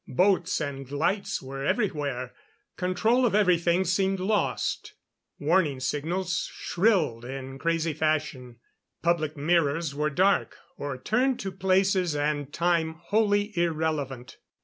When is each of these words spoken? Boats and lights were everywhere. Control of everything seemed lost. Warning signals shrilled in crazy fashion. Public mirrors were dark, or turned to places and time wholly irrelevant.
Boats 0.07 0.59
and 0.59 0.89
lights 0.91 1.43
were 1.43 1.63
everywhere. 1.63 2.33
Control 2.75 3.23
of 3.23 3.35
everything 3.35 3.83
seemed 3.85 4.19
lost. 4.19 4.95
Warning 5.37 5.79
signals 5.79 6.49
shrilled 6.51 7.23
in 7.23 7.59
crazy 7.59 7.93
fashion. 7.93 8.55
Public 9.03 9.37
mirrors 9.37 9.93
were 9.93 10.09
dark, 10.09 10.57
or 10.75 10.97
turned 10.97 11.39
to 11.41 11.51
places 11.51 12.15
and 12.15 12.51
time 12.51 12.93
wholly 12.95 13.55
irrelevant. 13.55 14.37